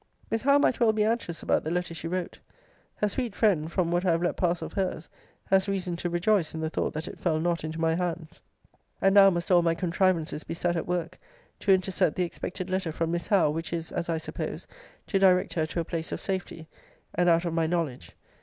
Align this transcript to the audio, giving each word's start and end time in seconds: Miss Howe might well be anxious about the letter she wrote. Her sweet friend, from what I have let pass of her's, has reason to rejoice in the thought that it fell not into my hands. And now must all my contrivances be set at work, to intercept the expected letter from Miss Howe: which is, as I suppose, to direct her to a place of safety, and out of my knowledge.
Miss 0.31 0.41
Howe 0.41 0.57
might 0.57 0.79
well 0.79 0.93
be 0.93 1.03
anxious 1.03 1.43
about 1.43 1.63
the 1.63 1.69
letter 1.69 1.93
she 1.93 2.07
wrote. 2.07 2.39
Her 2.95 3.07
sweet 3.07 3.35
friend, 3.35 3.71
from 3.71 3.91
what 3.91 4.03
I 4.03 4.09
have 4.09 4.23
let 4.23 4.35
pass 4.35 4.63
of 4.63 4.73
her's, 4.73 5.07
has 5.45 5.67
reason 5.67 5.95
to 5.97 6.09
rejoice 6.09 6.55
in 6.55 6.59
the 6.59 6.71
thought 6.71 6.91
that 6.95 7.07
it 7.07 7.19
fell 7.19 7.39
not 7.39 7.63
into 7.63 7.79
my 7.79 7.93
hands. 7.93 8.41
And 8.99 9.13
now 9.13 9.29
must 9.29 9.51
all 9.51 9.61
my 9.61 9.75
contrivances 9.75 10.43
be 10.43 10.55
set 10.55 10.75
at 10.75 10.87
work, 10.87 11.19
to 11.59 11.71
intercept 11.71 12.15
the 12.15 12.23
expected 12.23 12.67
letter 12.67 12.91
from 12.91 13.11
Miss 13.11 13.27
Howe: 13.27 13.51
which 13.51 13.71
is, 13.73 13.91
as 13.91 14.09
I 14.09 14.17
suppose, 14.17 14.65
to 15.05 15.19
direct 15.19 15.53
her 15.53 15.67
to 15.67 15.79
a 15.81 15.85
place 15.85 16.11
of 16.11 16.19
safety, 16.19 16.67
and 17.13 17.29
out 17.29 17.45
of 17.45 17.53
my 17.53 17.67
knowledge. 17.67 18.13